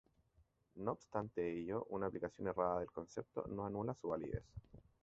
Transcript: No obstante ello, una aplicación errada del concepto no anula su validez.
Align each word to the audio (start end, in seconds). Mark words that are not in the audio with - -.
No 0.77 0.93
obstante 0.93 1.47
ello, 1.55 1.85
una 1.91 2.07
aplicación 2.07 2.47
errada 2.47 2.79
del 2.79 2.89
concepto 2.89 3.45
no 3.49 3.67
anula 3.67 3.93
su 3.93 4.07
validez. 4.07 4.43